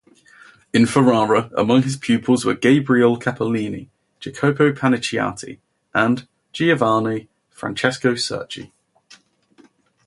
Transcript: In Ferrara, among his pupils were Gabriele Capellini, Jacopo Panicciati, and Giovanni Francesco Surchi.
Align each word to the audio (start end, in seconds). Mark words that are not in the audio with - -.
In 0.73 0.87
Ferrara, 0.87 1.51
among 1.55 1.83
his 1.83 1.95
pupils 1.95 2.43
were 2.43 2.55
Gabriele 2.55 3.19
Capellini, 3.19 3.89
Jacopo 4.19 4.73
Panicciati, 4.73 5.59
and 5.93 6.27
Giovanni 6.51 7.29
Francesco 7.51 8.15
Surchi. 8.15 8.71